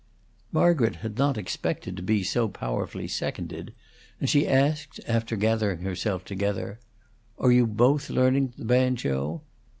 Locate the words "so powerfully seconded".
2.23-3.71